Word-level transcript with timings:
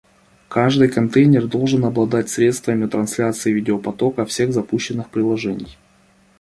Каждый 0.49 0.89
контейнер 0.89 1.45
должен 1.45 1.85
обладать 1.85 2.27
средствами 2.27 2.87
трансляции 2.87 3.51
видеопотока 3.51 4.25
всех 4.25 4.51
запущенных 4.51 5.11
приложений 5.11 5.77